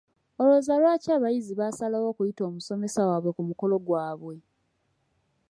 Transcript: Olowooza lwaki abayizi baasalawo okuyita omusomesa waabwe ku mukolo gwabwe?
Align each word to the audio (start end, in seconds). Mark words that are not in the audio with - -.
Olowooza 0.41 0.73
lwaki 0.81 1.07
abayizi 1.17 1.53
baasalawo 1.59 2.07
okuyita 2.11 2.41
omusomesa 2.49 2.99
waabwe 3.07 3.31
ku 3.35 3.41
mukolo 3.49 3.75
gwabwe? 3.85 4.35